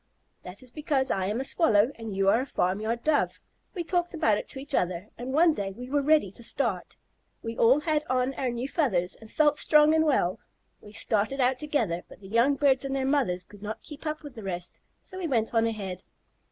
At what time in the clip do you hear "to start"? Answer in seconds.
6.31-6.97